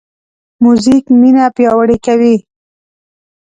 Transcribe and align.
موزیک 0.63 1.05
مینه 1.19 1.45
پیاوړې 1.55 1.97
کوي. 2.05 2.35